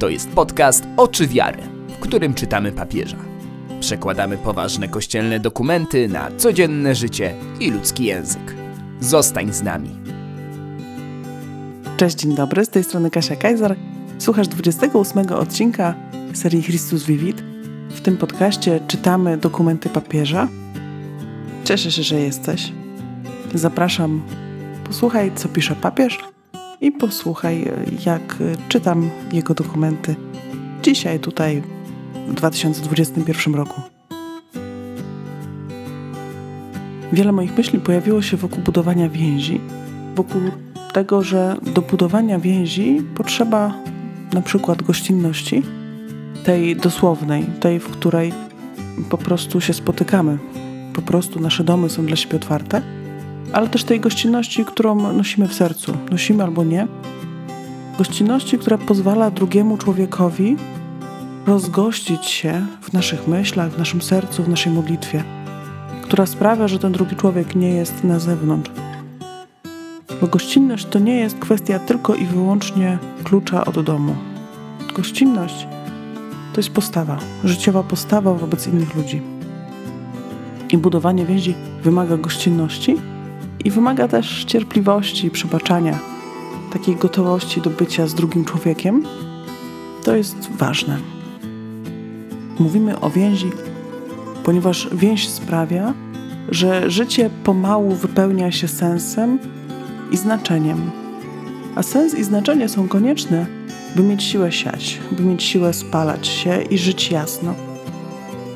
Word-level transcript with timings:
To 0.00 0.08
jest 0.08 0.28
podcast 0.28 0.84
Oczy 0.96 1.26
Wiary, 1.26 1.62
w 1.88 1.98
którym 1.98 2.34
czytamy 2.34 2.72
papieża. 2.72 3.16
Przekładamy 3.80 4.38
poważne 4.38 4.88
kościelne 4.88 5.40
dokumenty 5.40 6.08
na 6.08 6.30
codzienne 6.36 6.94
życie 6.94 7.34
i 7.60 7.70
ludzki 7.70 8.04
język. 8.04 8.54
Zostań 9.00 9.52
z 9.52 9.62
nami. 9.62 9.90
Cześć, 11.96 12.16
dzień 12.16 12.34
dobry, 12.34 12.64
z 12.64 12.68
tej 12.68 12.84
strony 12.84 13.10
Kasia 13.10 13.36
Kajzar. 13.36 13.76
Słuchasz 14.18 14.48
28 14.48 15.32
odcinka 15.32 15.94
serii 16.32 16.62
Christus 16.62 17.04
Vivit. 17.04 17.42
W 17.88 18.00
tym 18.00 18.16
podcaście 18.16 18.80
czytamy 18.88 19.38
dokumenty 19.38 19.88
papieża. 19.88 20.48
Cieszę 21.64 21.90
się, 21.90 22.02
że 22.02 22.20
jesteś. 22.20 22.72
Zapraszam, 23.54 24.22
posłuchaj, 24.84 25.32
co 25.34 25.48
pisze 25.48 25.76
papież 25.76 26.18
i 26.80 26.92
posłuchaj, 26.92 27.72
jak 28.06 28.36
czytam 28.68 29.10
jego 29.32 29.54
dokumenty. 29.54 30.16
Dzisiaj, 30.82 31.20
tutaj, 31.20 31.62
w 32.28 32.34
2021 32.34 33.54
roku. 33.54 33.80
Wiele 37.12 37.32
moich 37.32 37.56
myśli 37.56 37.78
pojawiło 37.78 38.22
się 38.22 38.36
wokół 38.36 38.62
budowania 38.62 39.08
więzi, 39.08 39.60
wokół 40.14 40.40
tego, 40.92 41.22
że 41.22 41.56
do 41.74 41.82
budowania 41.82 42.38
więzi 42.38 43.02
potrzeba 43.14 43.74
na 44.32 44.42
przykład 44.42 44.82
gościnności, 44.82 45.62
tej 46.44 46.76
dosłownej, 46.76 47.44
tej, 47.60 47.80
w 47.80 47.88
której 47.88 48.32
po 49.10 49.18
prostu 49.18 49.60
się 49.60 49.72
spotykamy, 49.72 50.38
po 50.94 51.02
prostu 51.02 51.40
nasze 51.40 51.64
domy 51.64 51.90
są 51.90 52.06
dla 52.06 52.16
siebie 52.16 52.36
otwarte 52.36 52.99
ale 53.52 53.68
też 53.68 53.84
tej 53.84 54.00
gościnności, 54.00 54.64
którą 54.64 55.12
nosimy 55.12 55.48
w 55.48 55.54
sercu, 55.54 55.96
nosimy 56.10 56.42
albo 56.42 56.64
nie. 56.64 56.86
Gościnności, 57.98 58.58
która 58.58 58.78
pozwala 58.78 59.30
drugiemu 59.30 59.78
człowiekowi 59.78 60.56
rozgościć 61.46 62.26
się 62.26 62.66
w 62.82 62.92
naszych 62.92 63.28
myślach, 63.28 63.70
w 63.72 63.78
naszym 63.78 64.02
sercu, 64.02 64.42
w 64.42 64.48
naszej 64.48 64.72
modlitwie, 64.72 65.24
która 66.02 66.26
sprawia, 66.26 66.68
że 66.68 66.78
ten 66.78 66.92
drugi 66.92 67.16
człowiek 67.16 67.54
nie 67.56 67.70
jest 67.70 68.04
na 68.04 68.18
zewnątrz. 68.18 68.70
Bo 70.20 70.26
gościnność 70.26 70.86
to 70.86 70.98
nie 70.98 71.16
jest 71.16 71.38
kwestia 71.38 71.78
tylko 71.78 72.14
i 72.14 72.26
wyłącznie 72.26 72.98
klucza 73.24 73.64
od 73.64 73.80
domu. 73.80 74.16
Gościnność 74.96 75.66
to 76.52 76.60
jest 76.60 76.70
postawa, 76.70 77.18
życiowa 77.44 77.82
postawa 77.82 78.34
wobec 78.34 78.66
innych 78.66 78.94
ludzi. 78.94 79.22
I 80.70 80.78
budowanie 80.78 81.26
więzi 81.26 81.54
wymaga 81.82 82.16
gościnności, 82.16 82.96
i 83.64 83.70
wymaga 83.70 84.08
też 84.08 84.44
cierpliwości 84.44 85.26
i 85.26 85.30
przebaczania, 85.30 85.98
takiej 86.72 86.96
gotowości 86.96 87.60
do 87.60 87.70
bycia 87.70 88.06
z 88.06 88.14
drugim 88.14 88.44
człowiekiem. 88.44 89.04
To 90.04 90.16
jest 90.16 90.50
ważne. 90.50 90.98
Mówimy 92.58 93.00
o 93.00 93.10
więzi, 93.10 93.50
ponieważ 94.44 94.88
więź 94.92 95.28
sprawia, 95.28 95.94
że 96.48 96.90
życie 96.90 97.30
pomału 97.44 97.94
wypełnia 97.94 98.52
się 98.52 98.68
sensem 98.68 99.38
i 100.10 100.16
znaczeniem. 100.16 100.90
A 101.74 101.82
sens 101.82 102.14
i 102.14 102.24
znaczenie 102.24 102.68
są 102.68 102.88
konieczne, 102.88 103.46
by 103.96 104.02
mieć 104.02 104.22
siłę 104.22 104.52
siać, 104.52 104.98
by 105.12 105.22
mieć 105.22 105.42
siłę 105.42 105.72
spalać 105.72 106.26
się 106.26 106.62
i 106.62 106.78
żyć 106.78 107.10
jasno, 107.10 107.54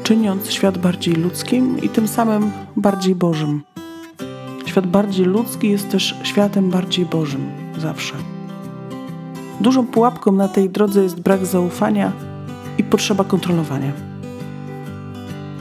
czyniąc 0.03 0.51
świat 0.51 0.79
bardziej 0.79 1.15
ludzkim 1.15 1.83
i 1.83 1.89
tym 1.89 2.09
samym 2.09 2.51
bardziej 2.77 3.15
Bożym. 3.15 3.74
Świat 4.75 4.87
bardziej 4.87 5.27
ludzki 5.27 5.71
jest 5.71 5.91
też 5.91 6.17
światem 6.23 6.71
bardziej 6.71 7.07
Bożym, 7.07 7.51
zawsze. 7.79 8.15
Dużą 9.61 9.87
pułapką 9.87 10.33
na 10.33 10.49
tej 10.49 10.71
drodze 10.71 11.03
jest 11.03 11.21
brak 11.21 11.47
zaufania 11.47 12.13
i 12.79 12.85
potrzeba 12.85 13.25
kontrolowania. 13.25 13.93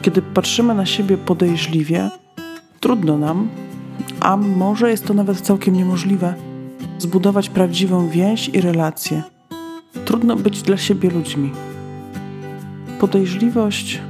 Kiedy 0.01 0.21
patrzymy 0.21 0.75
na 0.75 0.85
siebie 0.85 1.17
podejrzliwie, 1.17 2.09
trudno 2.79 3.17
nam, 3.17 3.49
a 4.19 4.37
może 4.37 4.91
jest 4.91 5.05
to 5.05 5.13
nawet 5.13 5.41
całkiem 5.41 5.75
niemożliwe, 5.75 6.33
zbudować 6.97 7.49
prawdziwą 7.49 8.07
więź 8.07 8.49
i 8.49 8.61
relację. 8.61 9.23
Trudno 10.05 10.35
być 10.35 10.61
dla 10.61 10.77
siebie 10.77 11.09
ludźmi. 11.09 11.51
Podejrzliwość 12.99 14.01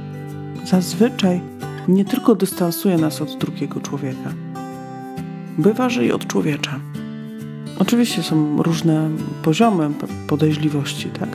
zazwyczaj 0.64 1.40
nie 1.88 2.04
tylko 2.04 2.34
dystansuje 2.34 2.96
nas 2.96 3.22
od 3.22 3.38
drugiego 3.38 3.80
człowieka 3.80 4.43
bywa, 5.58 5.88
że 5.88 6.06
i 6.06 6.12
od 6.12 6.26
człowiecza. 6.26 6.80
Oczywiście 7.78 8.22
są 8.22 8.62
różne 8.62 9.10
poziomy 9.42 9.90
podejrzliwości, 10.26 11.08
tak? 11.08 11.28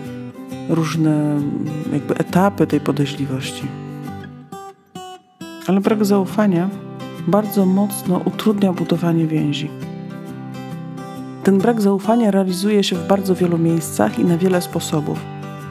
Różne 0.69 1.41
jakby 1.94 2.16
etapy 2.18 2.68
tej 2.68 2.79
podejrzliwości. 2.79 3.63
Ale 5.68 5.81
brak 5.81 6.06
zaufania 6.06 6.69
bardzo 7.28 7.66
mocno 7.66 8.22
utrudnia 8.25 8.74
budowanie 8.74 9.28
więzi. 9.28 9.69
Ten 11.44 11.58
brak 11.58 11.81
zaufania 11.81 12.31
realizuje 12.31 12.84
się 12.84 12.96
w 12.96 13.08
bardzo 13.08 13.35
wielu 13.35 13.58
miejscach 13.58 14.19
i 14.19 14.25
na 14.25 14.38
wiele 14.38 14.62
sposobów. 14.62 15.19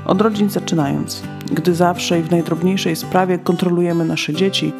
Od 0.04 0.20
rodzin 0.20 0.50
zaczynając, 0.50 1.22
gdy 1.52 1.74
zawsze 1.74 2.20
i 2.20 2.22
w 2.22 2.30
najdrobniejszej 2.30 2.96
sprawie 2.96 3.38
kontrolujemy 3.38 4.04
nasze 4.04 4.34
dzieci, 4.34 4.72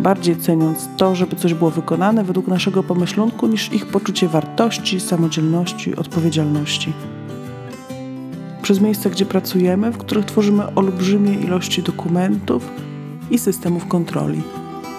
bardziej 0.00 0.36
ceniąc 0.36 0.88
to, 0.96 1.14
żeby 1.14 1.36
coś 1.36 1.54
było 1.54 1.70
wykonane 1.70 2.24
według 2.24 2.46
naszego 2.46 2.82
pomyślunku, 2.82 3.46
niż 3.46 3.72
ich 3.72 3.86
poczucie 3.86 4.28
wartości, 4.28 5.00
samodzielności, 5.00 5.96
odpowiedzialności. 5.96 6.92
Przez 8.62 8.80
miejsca, 8.80 9.10
gdzie 9.10 9.26
pracujemy, 9.26 9.90
w 9.90 9.98
których 9.98 10.24
tworzymy 10.24 10.74
olbrzymie 10.74 11.34
ilości 11.34 11.82
dokumentów 11.82 12.70
i 13.30 13.38
systemów 13.38 13.86
kontroli. 13.86 14.42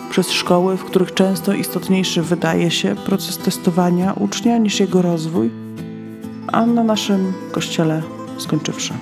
Przez 0.09 0.31
szkoły, 0.31 0.77
w 0.77 0.83
których 0.83 1.13
często 1.13 1.53
istotniejszy 1.53 2.21
wydaje 2.21 2.71
się 2.71 2.95
proces 3.05 3.37
testowania 3.37 4.13
ucznia 4.13 4.57
niż 4.57 4.79
jego 4.79 5.01
rozwój, 5.01 5.51
a 6.47 6.65
na 6.65 6.83
naszym 6.83 7.33
kościele 7.51 8.01
skończywszy 8.37 8.93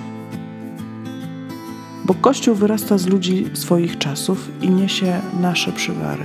bo 2.04 2.14
Kościół 2.14 2.54
wyrasta 2.54 2.98
z 2.98 3.06
ludzi 3.06 3.46
swoich 3.54 3.98
czasów 3.98 4.50
i 4.62 4.70
niesie 4.70 5.20
nasze 5.40 5.72
przywary. 5.72 6.24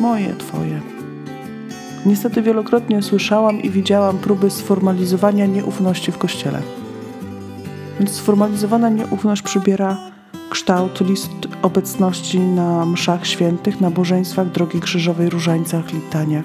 Moje, 0.00 0.34
Twoje. 0.34 0.80
Niestety 2.06 2.42
wielokrotnie 2.42 3.02
słyszałam 3.02 3.62
i 3.62 3.70
widziałam 3.70 4.18
próby 4.18 4.50
sformalizowania 4.50 5.46
nieufności 5.46 6.12
w 6.12 6.18
Kościele. 6.18 6.62
Więc 7.98 8.12
sformalizowana 8.12 8.88
nieufność 8.88 9.42
przybiera 9.42 9.98
kształt 10.50 11.00
list 11.00 11.30
obecności 11.62 12.38
na 12.38 12.86
mszach 12.86 13.26
świętych, 13.26 13.80
nabożeństwach, 13.80 14.50
drogi 14.50 14.80
krzyżowej, 14.80 15.30
różańcach, 15.30 15.92
litaniach. 15.92 16.44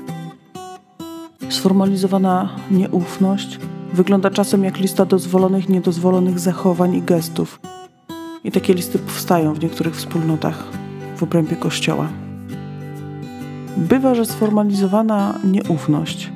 Sformalizowana 1.49 2.49
nieufność 2.71 3.59
wygląda 3.93 4.29
czasem 4.29 4.63
jak 4.63 4.77
lista 4.77 5.05
dozwolonych 5.05 5.69
niedozwolonych 5.69 6.39
zachowań 6.39 6.95
i 6.95 7.01
gestów– 7.01 7.59
i 8.49 8.51
takie 8.51 8.73
listy 8.73 8.99
powstają 8.99 9.53
w 9.53 9.63
niektórych 9.63 9.95
wspólnotach 9.95 10.63
w 11.17 11.23
obrębie 11.23 11.55
kościoła. 11.55 12.07
Bywa, 13.77 14.15
że 14.15 14.25
sformalizowana 14.25 15.39
nieufność 15.43 16.31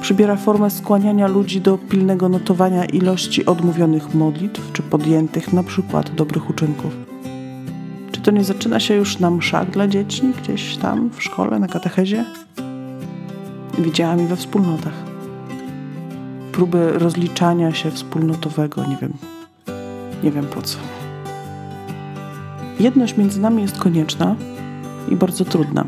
przybiera 0.00 0.36
formę 0.36 0.70
skłaniania 0.70 1.26
ludzi 1.26 1.60
do 1.60 1.78
pilnego 1.78 2.28
notowania 2.28 2.84
ilości 2.84 3.46
odmówionych 3.46 4.14
modlitw 4.14 4.72
czy 4.72 4.82
podjętych 4.82 5.52
na 5.52 5.62
przykład 5.62 6.14
dobrych 6.14 6.50
uczynków. 6.50 6.96
Czy 8.12 8.20
to 8.20 8.30
nie 8.30 8.44
zaczyna 8.44 8.80
się 8.80 8.94
już 8.94 9.18
na 9.18 9.30
mszach 9.30 9.70
dla 9.70 9.88
dzieci, 9.88 10.22
gdzieś 10.42 10.76
tam 10.76 11.10
w 11.10 11.22
szkole, 11.22 11.58
na 11.58 11.68
katechezie? 11.68 12.24
Widziałam 13.78 14.20
i 14.20 14.26
we 14.26 14.36
wspólnotach. 14.36 15.04
Próby 16.52 16.92
rozliczania 16.92 17.74
się 17.74 17.90
wspólnotowego, 17.90 18.86
nie 18.86 18.96
wiem, 18.96 19.12
nie 20.22 20.30
wiem 20.30 20.46
po 20.46 20.62
co. 20.62 20.99
Jedność 22.80 23.16
między 23.16 23.40
nami 23.40 23.62
jest 23.62 23.78
konieczna 23.78 24.36
i 25.08 25.16
bardzo 25.16 25.44
trudna. 25.44 25.84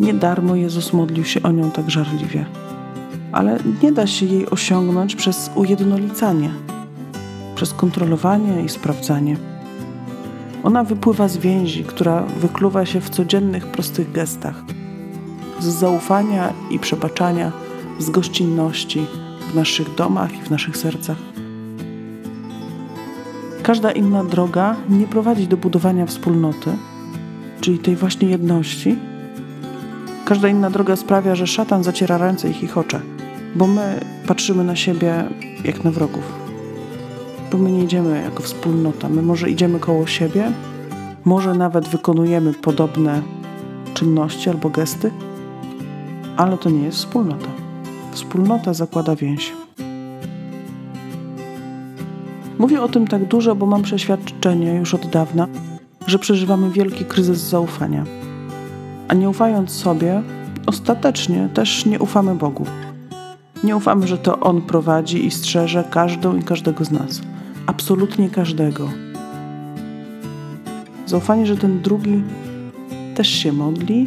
Nie 0.00 0.14
darmo 0.14 0.56
Jezus 0.56 0.92
modlił 0.92 1.24
się 1.24 1.42
o 1.42 1.52
nią 1.52 1.70
tak 1.70 1.90
żarliwie, 1.90 2.44
ale 3.32 3.58
nie 3.82 3.92
da 3.92 4.06
się 4.06 4.26
jej 4.26 4.50
osiągnąć 4.50 5.16
przez 5.16 5.50
ujednolicanie, 5.54 6.50
przez 7.54 7.72
kontrolowanie 7.72 8.62
i 8.64 8.68
sprawdzanie. 8.68 9.36
Ona 10.62 10.84
wypływa 10.84 11.28
z 11.28 11.36
więzi, 11.36 11.84
która 11.84 12.22
wykluwa 12.22 12.86
się 12.86 13.00
w 13.00 13.10
codziennych, 13.10 13.66
prostych 13.66 14.12
gestach, 14.12 14.64
z 15.60 15.64
zaufania 15.64 16.52
i 16.70 16.78
przebaczania, 16.78 17.52
z 17.98 18.10
gościnności 18.10 19.06
w 19.52 19.54
naszych 19.54 19.94
domach 19.94 20.38
i 20.38 20.42
w 20.42 20.50
naszych 20.50 20.76
sercach. 20.76 21.33
Każda 23.64 23.92
inna 23.92 24.24
droga 24.24 24.76
nie 24.88 25.06
prowadzi 25.06 25.48
do 25.48 25.56
budowania 25.56 26.06
wspólnoty, 26.06 26.70
czyli 27.60 27.78
tej 27.78 27.96
właśnie 27.96 28.28
jedności. 28.28 28.96
Każda 30.24 30.48
inna 30.48 30.70
droga 30.70 30.96
sprawia, 30.96 31.34
że 31.34 31.46
szatan 31.46 31.84
zaciera 31.84 32.18
ręce 32.18 32.50
i 32.50 32.52
chichocze, 32.52 33.00
bo 33.54 33.66
my 33.66 34.00
patrzymy 34.26 34.64
na 34.64 34.76
siebie 34.76 35.24
jak 35.64 35.84
na 35.84 35.90
wrogów. 35.90 36.32
bo 37.52 37.58
my 37.58 37.72
nie 37.72 37.84
idziemy 37.84 38.22
jako 38.22 38.42
wspólnota. 38.42 39.08
My 39.08 39.22
może 39.22 39.50
idziemy 39.50 39.80
koło 39.80 40.06
siebie, 40.06 40.52
może 41.24 41.54
nawet 41.54 41.88
wykonujemy 41.88 42.54
podobne 42.54 43.22
czynności 43.94 44.50
albo 44.50 44.70
gesty, 44.70 45.10
ale 46.36 46.58
to 46.58 46.70
nie 46.70 46.82
jest 46.82 46.98
wspólnota. 46.98 47.48
Wspólnota 48.12 48.74
zakłada 48.74 49.16
więź. 49.16 49.52
Mówię 52.58 52.82
o 52.82 52.88
tym 52.88 53.06
tak 53.06 53.24
dużo, 53.24 53.54
bo 53.54 53.66
mam 53.66 53.82
przeświadczenie 53.82 54.74
już 54.74 54.94
od 54.94 55.06
dawna, 55.06 55.46
że 56.06 56.18
przeżywamy 56.18 56.70
wielki 56.70 57.04
kryzys 57.04 57.38
zaufania. 57.38 58.04
A 59.08 59.14
nie 59.14 59.28
ufając 59.28 59.70
sobie, 59.70 60.22
ostatecznie 60.66 61.48
też 61.54 61.86
nie 61.86 61.98
ufamy 61.98 62.34
Bogu. 62.34 62.66
Nie 63.64 63.76
ufamy, 63.76 64.06
że 64.06 64.18
to 64.18 64.40
On 64.40 64.62
prowadzi 64.62 65.26
i 65.26 65.30
strzeże 65.30 65.84
każdą 65.90 66.36
i 66.36 66.42
każdego 66.42 66.84
z 66.84 66.90
nas. 66.90 67.20
Absolutnie 67.66 68.30
każdego. 68.30 68.88
Zaufanie, 71.06 71.46
że 71.46 71.56
ten 71.56 71.82
drugi 71.82 72.22
też 73.14 73.28
się 73.28 73.52
modli, 73.52 74.06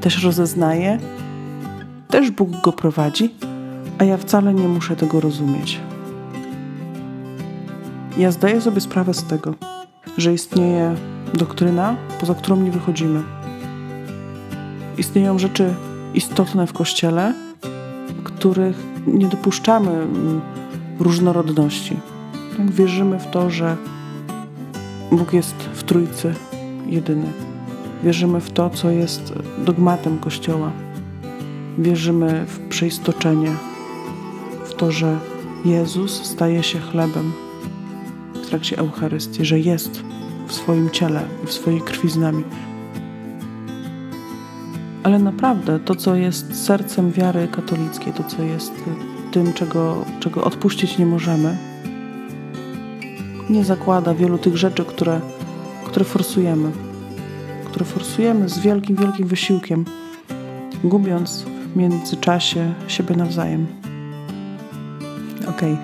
też 0.00 0.24
rozeznaje, 0.24 0.98
też 2.08 2.30
Bóg 2.30 2.50
go 2.64 2.72
prowadzi, 2.72 3.34
a 3.98 4.04
ja 4.04 4.16
wcale 4.16 4.54
nie 4.54 4.68
muszę 4.68 4.96
tego 4.96 5.20
rozumieć. 5.20 5.80
Ja 8.16 8.30
zdaję 8.30 8.60
sobie 8.60 8.80
sprawę 8.80 9.14
z 9.14 9.24
tego, 9.24 9.54
że 10.18 10.34
istnieje 10.34 10.94
doktryna, 11.34 11.96
poza 12.20 12.34
którą 12.34 12.56
nie 12.56 12.70
wychodzimy. 12.70 13.22
Istnieją 14.98 15.38
rzeczy 15.38 15.74
istotne 16.14 16.66
w 16.66 16.72
Kościele, 16.72 17.34
których 18.24 18.76
nie 19.06 19.26
dopuszczamy 19.26 19.90
mm, 19.90 20.40
różnorodności. 21.00 21.96
Wierzymy 22.58 23.18
w 23.18 23.26
to, 23.26 23.50
że 23.50 23.76
Bóg 25.10 25.32
jest 25.32 25.54
w 25.54 25.82
Trójcy 25.82 26.34
jedyny. 26.86 27.26
Wierzymy 28.04 28.40
w 28.40 28.50
to, 28.50 28.70
co 28.70 28.90
jest 28.90 29.32
dogmatem 29.58 30.18
Kościoła. 30.18 30.70
Wierzymy 31.78 32.44
w 32.46 32.58
przeistoczenie, 32.58 33.50
w 34.64 34.74
to, 34.74 34.90
że 34.90 35.18
Jezus 35.64 36.24
staje 36.24 36.62
się 36.62 36.78
chlebem 36.78 37.32
trakcie 38.52 38.78
Eucharystii, 38.78 39.44
że 39.44 39.60
jest 39.60 40.02
w 40.46 40.52
swoim 40.52 40.90
ciele 40.90 41.22
i 41.44 41.46
w 41.46 41.52
swojej 41.52 41.80
krwi 41.80 42.10
z 42.10 42.16
nami. 42.16 42.44
Ale 45.02 45.18
naprawdę 45.18 45.80
to, 45.80 45.94
co 45.94 46.14
jest 46.14 46.64
sercem 46.64 47.12
wiary 47.12 47.48
katolickiej, 47.48 48.12
to, 48.12 48.24
co 48.24 48.42
jest 48.42 48.72
tym, 49.30 49.52
czego, 49.52 50.04
czego 50.20 50.44
odpuścić 50.44 50.98
nie 50.98 51.06
możemy, 51.06 51.56
nie 53.50 53.64
zakłada 53.64 54.14
wielu 54.14 54.38
tych 54.38 54.56
rzeczy, 54.56 54.84
które, 54.84 55.20
które 55.84 56.04
forsujemy. 56.04 56.70
Które 57.64 57.84
forsujemy 57.84 58.48
z 58.48 58.58
wielkim, 58.58 58.96
wielkim 58.96 59.26
wysiłkiem, 59.26 59.84
gubiąc 60.84 61.44
w 61.72 61.76
międzyczasie 61.76 62.74
siebie 62.88 63.16
nawzajem. 63.16 63.66
Okej, 65.48 65.72
okay, 65.72 65.76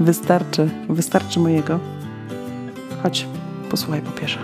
wystarczy, 0.00 0.70
wystarczy 0.88 1.40
mojego. 1.40 1.93
Chodź, 3.04 3.26
posłuchaj 3.70 4.02
papieża. 4.02 4.38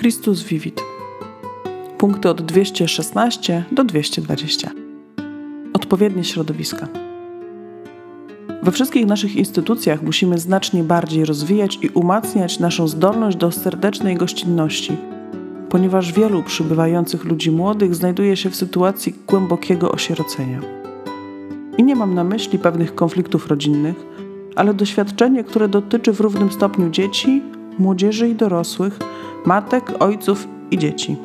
Christus 0.00 0.42
Vivit. 0.42 0.82
Punkty 1.98 2.28
od 2.28 2.42
216 2.42 3.64
do 3.72 3.84
220. 3.84 4.70
Odpowiednie 5.72 6.24
środowiska. 6.24 7.07
We 8.68 8.72
wszystkich 8.72 9.06
naszych 9.06 9.36
instytucjach 9.36 10.02
musimy 10.02 10.38
znacznie 10.38 10.82
bardziej 10.82 11.24
rozwijać 11.24 11.78
i 11.82 11.88
umacniać 11.88 12.58
naszą 12.58 12.88
zdolność 12.88 13.36
do 13.36 13.50
serdecznej 13.50 14.16
gościnności, 14.16 14.96
ponieważ 15.68 16.12
wielu 16.12 16.42
przybywających 16.42 17.24
ludzi 17.24 17.50
młodych 17.50 17.94
znajduje 17.94 18.36
się 18.36 18.50
w 18.50 18.56
sytuacji 18.56 19.14
głębokiego 19.26 19.92
osierocenia. 19.92 20.60
I 21.78 21.82
nie 21.82 21.96
mam 21.96 22.14
na 22.14 22.24
myśli 22.24 22.58
pewnych 22.58 22.94
konfliktów 22.94 23.46
rodzinnych, 23.46 23.96
ale 24.56 24.74
doświadczenie, 24.74 25.44
które 25.44 25.68
dotyczy 25.68 26.12
w 26.12 26.20
równym 26.20 26.52
stopniu 26.52 26.90
dzieci, 26.90 27.42
młodzieży 27.78 28.28
i 28.28 28.34
dorosłych, 28.34 28.98
matek, 29.46 29.92
ojców 29.98 30.48
i 30.70 30.78
dzieci. 30.78 31.16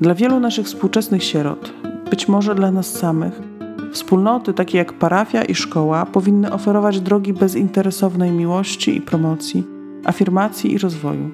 Dla 0.00 0.14
wielu 0.14 0.40
naszych 0.40 0.66
współczesnych 0.66 1.24
sierot, 1.24 1.72
być 2.10 2.28
może 2.28 2.54
dla 2.54 2.70
nas 2.70 2.92
samych, 2.92 3.55
wspólnoty 3.92 4.52
takie 4.54 4.78
jak 4.78 4.92
parafia 4.92 5.44
i 5.44 5.54
szkoła 5.54 6.06
powinny 6.06 6.52
oferować 6.52 7.00
drogi 7.00 7.32
bezinteresownej 7.32 8.32
miłości 8.32 8.96
i 8.96 9.00
promocji, 9.00 9.64
afirmacji 10.04 10.72
i 10.72 10.78
rozwoju. 10.78 11.30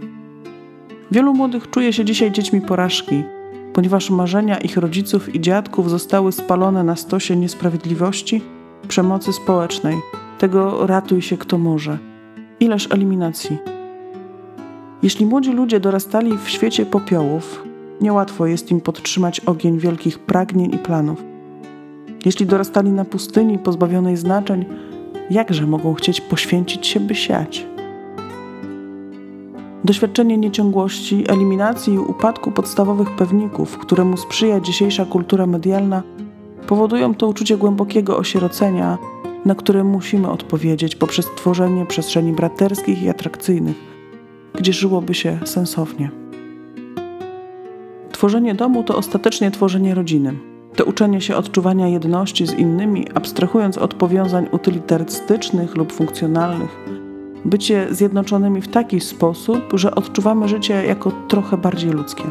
Wielu 1.10 1.34
młodych 1.34 1.70
czuje 1.70 1.92
się 1.92 2.04
dzisiaj 2.04 2.32
dziećmi 2.32 2.60
porażki, 2.60 3.22
ponieważ 3.72 4.10
marzenia 4.10 4.58
ich 4.58 4.76
rodziców 4.76 5.34
i 5.34 5.40
dziadków 5.40 5.90
zostały 5.90 6.32
spalone 6.32 6.84
na 6.84 6.96
stosie 6.96 7.36
niesprawiedliwości, 7.36 8.42
przemocy 8.88 9.32
społecznej, 9.32 9.96
tego 10.38 10.86
ratuj 10.86 11.22
się 11.22 11.36
kto 11.36 11.58
może. 11.58 11.98
Ileż 12.60 12.88
eliminacji. 12.90 13.58
Jeśli 15.02 15.26
młodzi 15.26 15.52
ludzie 15.52 15.80
dorastali 15.80 16.38
w 16.38 16.48
świecie 16.48 16.86
popiołów, 16.86 17.64
niełatwo 18.00 18.46
jest 18.46 18.70
im 18.70 18.80
podtrzymać 18.80 19.40
ogień 19.40 19.78
wielkich 19.78 20.18
pragnień 20.18 20.74
i 20.74 20.78
planów. 20.78 21.31
Jeśli 22.24 22.46
dorastali 22.46 22.90
na 22.90 23.04
pustyni 23.04 23.58
pozbawionej 23.58 24.16
znaczeń, 24.16 24.64
jakże 25.30 25.66
mogą 25.66 25.94
chcieć 25.94 26.20
poświęcić 26.20 26.86
się, 26.86 27.00
by 27.00 27.14
siać? 27.14 27.66
Doświadczenie 29.84 30.38
nieciągłości, 30.38 31.24
eliminacji 31.28 31.94
i 31.94 31.98
upadku 31.98 32.50
podstawowych 32.50 33.10
pewników, 33.16 33.78
któremu 33.78 34.16
sprzyja 34.16 34.60
dzisiejsza 34.60 35.04
kultura 35.04 35.46
medialna, 35.46 36.02
powodują 36.66 37.14
to 37.14 37.28
uczucie 37.28 37.56
głębokiego 37.56 38.18
osierocenia, 38.18 38.99
na 39.44 39.54
które 39.54 39.85
musimy 39.85 40.30
odpowiedzieć 40.30 40.97
poprzez 40.97 41.26
tworzenie 41.37 41.87
przestrzeni 41.87 42.32
braterskich 42.32 43.02
i 43.02 43.08
atrakcyjnych 43.08 43.92
gdzie 44.54 44.73
żyłoby 44.73 45.14
się 45.14 45.38
sensownie. 45.44 46.11
Tworzenie 48.12 48.54
domu 48.54 48.82
to 48.82 48.97
ostatecznie 48.97 49.50
tworzenie 49.50 49.94
rodziny. 49.94 50.51
To 50.76 50.85
uczenie 50.85 51.21
się 51.21 51.37
odczuwania 51.37 51.88
jedności 51.88 52.47
z 52.47 52.52
innymi, 52.52 53.07
abstrahując 53.14 53.79
od 53.79 53.95
powiązań 53.95 54.47
utylitarystycznych 54.52 55.76
lub 55.76 55.93
funkcjonalnych. 55.93 56.76
Bycie 57.45 57.87
zjednoczonymi 57.91 58.61
w 58.61 58.69
taki 58.69 59.00
sposób, 59.00 59.61
że 59.75 59.95
odczuwamy 59.95 60.49
życie 60.49 60.85
jako 60.87 61.12
trochę 61.29 61.57
bardziej 61.57 61.91
ludzkie. 61.91 62.25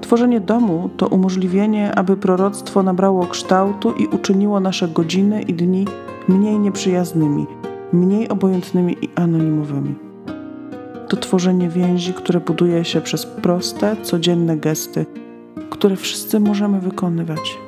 Tworzenie 0.00 0.40
domu 0.40 0.90
to 0.96 1.08
umożliwienie, 1.08 1.94
aby 1.94 2.16
proroctwo 2.16 2.82
nabrało 2.82 3.26
kształtu 3.26 3.92
i 3.92 4.06
uczyniło 4.06 4.60
nasze 4.60 4.88
godziny 4.88 5.42
i 5.42 5.54
dni 5.54 5.84
mniej 6.28 6.58
nieprzyjaznymi, 6.58 7.46
mniej 7.92 8.28
obojętnymi 8.28 8.96
i 9.02 9.08
anonimowymi 9.14 9.94
to 11.08 11.20
tworzenie 11.20 11.68
więzi, 11.68 12.12
które 12.12 12.40
buduje 12.40 12.84
się 12.84 13.00
przez 13.00 13.26
proste, 13.26 13.96
codzienne 14.02 14.56
gesty, 14.56 15.06
które 15.70 15.96
wszyscy 15.96 16.40
możemy 16.40 16.80
wykonywać. 16.80 17.58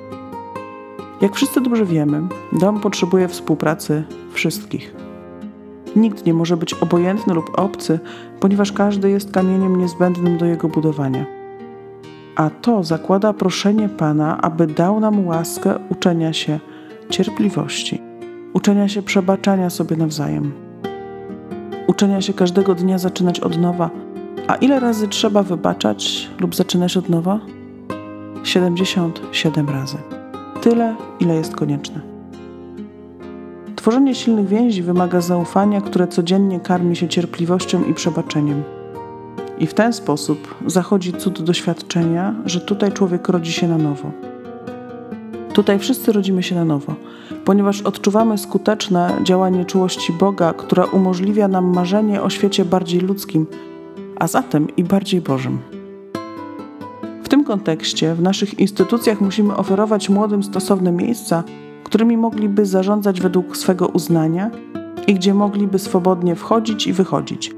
Jak 1.20 1.34
wszyscy 1.34 1.60
dobrze 1.60 1.84
wiemy, 1.84 2.22
dom 2.52 2.80
potrzebuje 2.80 3.28
współpracy 3.28 4.04
wszystkich. 4.32 4.94
Nikt 5.96 6.26
nie 6.26 6.34
może 6.34 6.56
być 6.56 6.74
obojętny 6.74 7.34
lub 7.34 7.58
obcy, 7.58 7.98
ponieważ 8.40 8.72
każdy 8.72 9.10
jest 9.10 9.30
kamieniem 9.30 9.78
niezbędnym 9.78 10.38
do 10.38 10.46
jego 10.46 10.68
budowania. 10.68 11.26
A 12.36 12.50
to 12.50 12.84
zakłada 12.84 13.32
proszenie 13.32 13.88
Pana, 13.88 14.40
aby 14.40 14.66
dał 14.66 15.00
nam 15.00 15.26
łaskę 15.26 15.74
uczenia 15.88 16.32
się 16.32 16.60
cierpliwości, 17.10 18.00
uczenia 18.52 18.88
się 18.88 19.02
przebaczania 19.02 19.70
sobie 19.70 19.96
nawzajem 19.96 20.66
uczenia 21.96 22.20
się 22.20 22.32
każdego 22.32 22.74
dnia 22.74 22.98
zaczynać 22.98 23.40
od 23.40 23.58
nowa. 23.58 23.90
A 24.46 24.54
ile 24.54 24.80
razy 24.80 25.08
trzeba 25.08 25.42
wybaczać 25.42 26.30
lub 26.40 26.54
zaczynać 26.54 26.96
od 26.96 27.08
nowa? 27.08 27.40
77 28.46 29.68
razy. 29.68 29.96
Tyle, 30.60 30.96
ile 31.20 31.34
jest 31.34 31.56
konieczne. 31.56 32.00
Tworzenie 33.76 34.14
silnych 34.14 34.46
więzi 34.48 34.82
wymaga 34.82 35.20
zaufania, 35.20 35.80
które 35.80 36.08
codziennie 36.08 36.60
karmi 36.60 36.96
się 36.96 37.08
cierpliwością 37.08 37.84
i 37.84 37.94
przebaczeniem. 37.94 38.62
I 39.58 39.66
w 39.66 39.74
ten 39.74 39.92
sposób 39.92 40.54
zachodzi 40.66 41.12
cud 41.12 41.42
doświadczenia, 41.42 42.34
że 42.44 42.60
tutaj 42.60 42.92
człowiek 42.92 43.28
rodzi 43.28 43.52
się 43.52 43.68
na 43.68 43.78
nowo. 43.78 44.10
Tutaj 45.52 45.78
wszyscy 45.78 46.12
rodzimy 46.12 46.42
się 46.42 46.54
na 46.54 46.64
nowo, 46.64 46.94
ponieważ 47.44 47.82
odczuwamy 47.82 48.38
skuteczne 48.38 49.10
działanie 49.22 49.64
czułości 49.64 50.12
Boga, 50.12 50.52
która 50.52 50.84
umożliwia 50.84 51.48
nam 51.48 51.74
marzenie 51.74 52.22
o 52.22 52.30
świecie 52.30 52.64
bardziej 52.64 53.00
ludzkim, 53.00 53.46
a 54.18 54.26
zatem 54.26 54.76
i 54.76 54.84
bardziej 54.84 55.20
Bożym. 55.20 55.75
Kontekście 57.46 58.14
w 58.14 58.22
naszych 58.22 58.58
instytucjach 58.58 59.20
musimy 59.20 59.56
oferować 59.56 60.08
młodym 60.08 60.42
stosowne 60.42 60.92
miejsca, 60.92 61.44
którymi 61.84 62.16
mogliby 62.16 62.66
zarządzać 62.66 63.20
według 63.20 63.56
swego 63.56 63.86
uznania 63.86 64.50
i 65.06 65.14
gdzie 65.14 65.34
mogliby 65.34 65.78
swobodnie 65.78 66.34
wchodzić 66.34 66.86
i 66.86 66.92
wychodzić. 66.92 67.52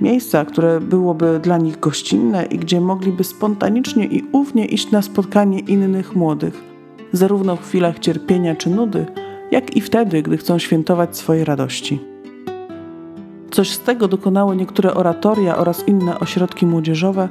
Miejsca, 0.00 0.44
które 0.44 0.80
byłoby 0.80 1.40
dla 1.42 1.58
nich 1.58 1.80
gościnne 1.80 2.44
i 2.44 2.58
gdzie 2.58 2.80
mogliby 2.80 3.24
spontanicznie 3.24 4.06
i 4.06 4.24
ufnie 4.32 4.66
iść 4.66 4.90
na 4.90 5.02
spotkanie 5.02 5.58
innych 5.58 6.16
młodych, 6.16 6.62
zarówno 7.12 7.56
w 7.56 7.62
chwilach 7.62 7.98
cierpienia 7.98 8.54
czy 8.54 8.70
nudy, 8.70 9.06
jak 9.50 9.76
i 9.76 9.80
wtedy, 9.80 10.22
gdy 10.22 10.36
chcą 10.36 10.58
świętować 10.58 11.16
swoje 11.16 11.44
radości. 11.44 12.00
Coś 13.50 13.70
z 13.70 13.80
tego 13.80 14.08
dokonały 14.08 14.56
niektóre 14.56 14.94
oratoria 14.94 15.56
oraz 15.56 15.88
inne 15.88 16.20
ośrodki 16.20 16.66
młodzieżowe, 16.66 17.28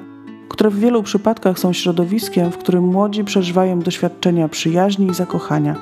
które 0.50 0.70
w 0.70 0.80
wielu 0.80 1.04
przypadkach 1.04 1.60
są 1.60 1.74
środowiskiem, 1.74 2.52
w 2.52 2.58
którym 2.58 2.84
młodzi 2.84 3.24
przeżywają 3.24 3.80
doświadczenia 3.80 4.48
przyjaźni 4.48 5.08
i 5.08 5.14
zakochania, 5.14 5.76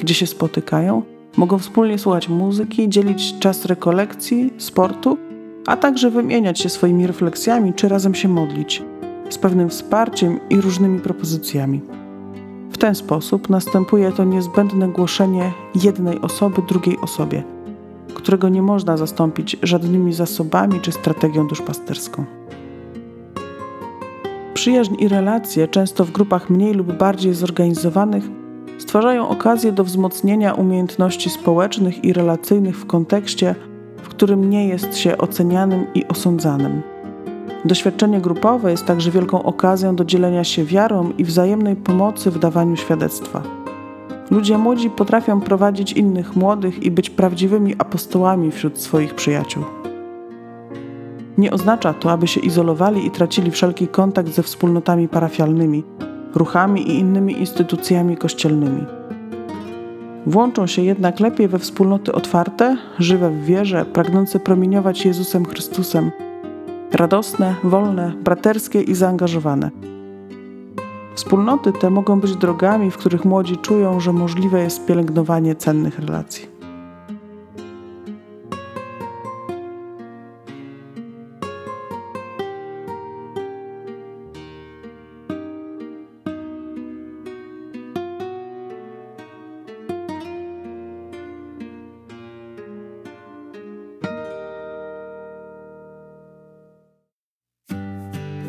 gdzie 0.00 0.14
się 0.14 0.26
spotykają, 0.26 1.02
mogą 1.36 1.58
wspólnie 1.58 1.98
słuchać 1.98 2.28
muzyki, 2.28 2.88
dzielić 2.88 3.38
czas 3.38 3.64
rekolekcji, 3.64 4.52
sportu, 4.58 5.18
a 5.66 5.76
także 5.76 6.10
wymieniać 6.10 6.60
się 6.60 6.68
swoimi 6.68 7.06
refleksjami 7.06 7.74
czy 7.74 7.88
razem 7.88 8.14
się 8.14 8.28
modlić, 8.28 8.82
z 9.30 9.38
pewnym 9.38 9.70
wsparciem 9.70 10.40
i 10.50 10.60
różnymi 10.60 11.00
propozycjami. 11.00 11.80
W 12.70 12.78
ten 12.78 12.94
sposób 12.94 13.50
następuje 13.50 14.12
to 14.12 14.24
niezbędne 14.24 14.88
głoszenie 14.88 15.52
jednej 15.74 16.20
osoby 16.20 16.62
drugiej 16.68 16.98
osobie, 17.00 17.42
którego 18.14 18.48
nie 18.48 18.62
można 18.62 18.96
zastąpić 18.96 19.56
żadnymi 19.62 20.12
zasobami 20.12 20.80
czy 20.80 20.92
strategią 20.92 21.46
duszpasterską. 21.46 22.24
Przyjaźń 24.56 24.94
i 24.98 25.08
relacje, 25.08 25.68
często 25.68 26.04
w 26.04 26.10
grupach 26.10 26.50
mniej 26.50 26.74
lub 26.74 26.92
bardziej 26.92 27.34
zorganizowanych, 27.34 28.24
stwarzają 28.78 29.28
okazję 29.28 29.72
do 29.72 29.84
wzmocnienia 29.84 30.54
umiejętności 30.54 31.30
społecznych 31.30 32.04
i 32.04 32.12
relacyjnych 32.12 32.76
w 32.76 32.86
kontekście, 32.86 33.54
w 34.02 34.08
którym 34.08 34.50
nie 34.50 34.68
jest 34.68 34.96
się 34.96 35.18
ocenianym 35.18 35.86
i 35.94 36.08
osądzanym. 36.08 36.82
Doświadczenie 37.64 38.20
grupowe 38.20 38.70
jest 38.70 38.86
także 38.86 39.10
wielką 39.10 39.42
okazją 39.42 39.96
do 39.96 40.04
dzielenia 40.04 40.44
się 40.44 40.64
wiarą 40.64 41.12
i 41.18 41.24
wzajemnej 41.24 41.76
pomocy 41.76 42.30
w 42.30 42.38
dawaniu 42.38 42.76
świadectwa. 42.76 43.42
Ludzie 44.30 44.58
młodzi 44.58 44.90
potrafią 44.90 45.40
prowadzić 45.40 45.92
innych 45.92 46.36
młodych 46.36 46.82
i 46.82 46.90
być 46.90 47.10
prawdziwymi 47.10 47.74
apostołami 47.78 48.50
wśród 48.50 48.78
swoich 48.78 49.14
przyjaciół. 49.14 49.85
Nie 51.38 51.50
oznacza 51.50 51.94
to, 51.94 52.10
aby 52.10 52.26
się 52.26 52.40
izolowali 52.40 53.06
i 53.06 53.10
tracili 53.10 53.50
wszelki 53.50 53.88
kontakt 53.88 54.28
ze 54.28 54.42
wspólnotami 54.42 55.08
parafialnymi, 55.08 55.84
ruchami 56.34 56.90
i 56.90 56.98
innymi 56.98 57.38
instytucjami 57.38 58.16
kościelnymi. 58.16 58.84
Włączą 60.26 60.66
się 60.66 60.82
jednak 60.82 61.20
lepiej 61.20 61.48
we 61.48 61.58
wspólnoty 61.58 62.12
otwarte, 62.12 62.76
żywe 62.98 63.30
w 63.30 63.44
wierze, 63.44 63.84
pragnące 63.84 64.40
promieniować 64.40 65.04
Jezusem 65.04 65.44
Chrystusem, 65.44 66.10
radosne, 66.92 67.54
wolne, 67.64 68.12
braterskie 68.24 68.82
i 68.82 68.94
zaangażowane. 68.94 69.70
Wspólnoty 71.14 71.72
te 71.72 71.90
mogą 71.90 72.20
być 72.20 72.36
drogami, 72.36 72.90
w 72.90 72.96
których 72.96 73.24
młodzi 73.24 73.56
czują, 73.56 74.00
że 74.00 74.12
możliwe 74.12 74.62
jest 74.62 74.86
pielęgnowanie 74.86 75.54
cennych 75.54 75.98
relacji. 75.98 76.55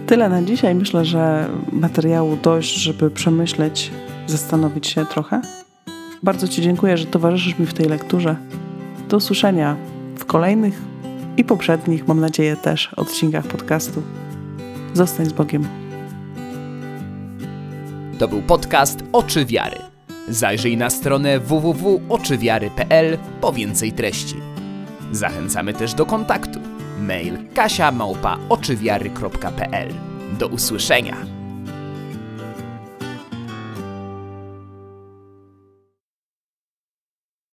Tyle 0.08 0.30
na 0.30 0.42
dzisiaj. 0.42 0.76
Myślę, 0.76 1.06
że 1.06 1.50
materiału 1.72 2.38
dość, 2.44 2.76
żeby 2.76 3.12
przemyśleć, 3.12 3.92
zastanowić 4.28 4.88
się 4.88 5.06
trochę. 5.06 5.42
Bardzo 6.24 6.48
Ci 6.48 6.62
dziękuję, 6.62 6.98
że 6.98 7.06
towarzyszysz 7.06 7.60
mi 7.60 7.66
w 7.66 7.74
tej 7.74 7.86
lekturze. 7.86 8.36
Do 9.10 9.18
usłyszenia 9.18 9.76
w 10.18 10.26
kolejnych 10.26 10.82
i 11.38 11.44
poprzednich, 11.44 12.08
mam 12.08 12.20
nadzieję, 12.20 12.56
też 12.56 12.94
odcinkach 12.94 13.48
podcastu. 13.48 14.04
Zostań 14.94 15.26
z 15.26 15.34
Bogiem. 15.34 15.68
To 18.20 18.28
był 18.28 18.42
podcast 18.42 19.04
Oczy 19.12 19.46
Wiary. 19.46 19.78
Zajrzyj 20.30 20.78
na 20.78 20.90
stronę 20.90 21.40
www.oczywiary.pl 21.40 23.18
po 23.42 23.54
więcej 23.54 23.92
treści. 23.92 24.36
Zachęcamy 25.12 25.74
też 25.74 25.94
do 25.94 26.06
kontaktu 26.06 26.67
mail 27.08 27.38
kasia 27.54 27.92
małpa 27.92 28.38
Do 30.40 30.48
usłyszenia! 30.48 31.37